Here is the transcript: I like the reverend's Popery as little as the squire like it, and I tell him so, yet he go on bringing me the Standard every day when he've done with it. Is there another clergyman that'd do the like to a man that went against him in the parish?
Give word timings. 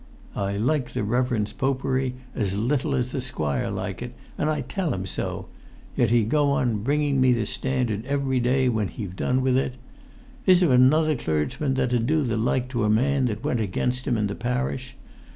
I 0.35 0.57
like 0.57 0.93
the 0.93 1.03
reverend's 1.03 1.53
Popery 1.53 2.15
as 2.33 2.57
little 2.57 2.95
as 2.95 3.11
the 3.11 3.21
squire 3.21 3.69
like 3.69 4.01
it, 4.01 4.15
and 4.35 4.49
I 4.49 4.61
tell 4.61 4.95
him 4.95 5.05
so, 5.05 5.45
yet 5.95 6.09
he 6.09 6.23
go 6.23 6.49
on 6.49 6.81
bringing 6.81 7.21
me 7.21 7.33
the 7.33 7.45
Standard 7.45 8.03
every 8.07 8.39
day 8.39 8.67
when 8.67 8.87
he've 8.87 9.15
done 9.15 9.43
with 9.43 9.55
it. 9.57 9.75
Is 10.47 10.61
there 10.61 10.71
another 10.71 11.13
clergyman 11.15 11.75
that'd 11.75 12.07
do 12.07 12.23
the 12.23 12.35
like 12.35 12.67
to 12.69 12.83
a 12.83 12.89
man 12.89 13.25
that 13.25 13.43
went 13.43 13.59
against 13.59 14.07
him 14.07 14.17
in 14.17 14.25
the 14.25 14.33
parish? 14.33 14.95